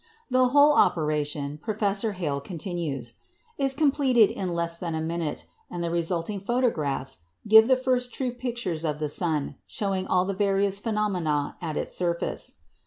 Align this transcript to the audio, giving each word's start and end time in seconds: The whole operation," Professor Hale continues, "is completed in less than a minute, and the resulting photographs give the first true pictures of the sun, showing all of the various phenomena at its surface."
The 0.31 0.47
whole 0.49 0.73
operation," 0.73 1.59
Professor 1.61 2.13
Hale 2.13 2.41
continues, 2.41 3.13
"is 3.59 3.75
completed 3.75 4.31
in 4.31 4.49
less 4.55 4.79
than 4.79 4.95
a 4.95 4.99
minute, 4.99 5.45
and 5.69 5.83
the 5.83 5.91
resulting 5.91 6.39
photographs 6.39 7.19
give 7.47 7.67
the 7.67 7.77
first 7.77 8.11
true 8.11 8.31
pictures 8.31 8.83
of 8.83 8.97
the 8.97 9.09
sun, 9.09 9.57
showing 9.67 10.07
all 10.07 10.23
of 10.23 10.29
the 10.29 10.33
various 10.33 10.79
phenomena 10.79 11.55
at 11.61 11.77
its 11.77 11.93
surface." 11.93 12.55